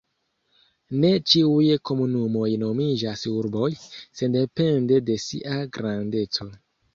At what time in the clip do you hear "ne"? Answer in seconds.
1.01-1.09